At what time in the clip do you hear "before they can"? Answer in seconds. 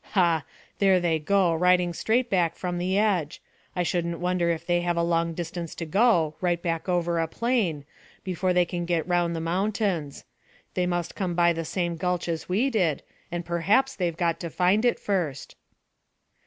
8.23-8.85